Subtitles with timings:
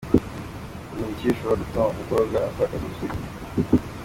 [0.93, 3.21] Ni ibiki bishobora gutuma umukobwa atakaza ubusugi